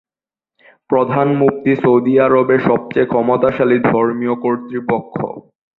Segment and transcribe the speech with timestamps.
[0.89, 5.15] প্রধান মুফতি সৌদি আরবের সবচেয়ে ক্ষমতাশালী ধর্মীয় কর্তৃপক্ষ।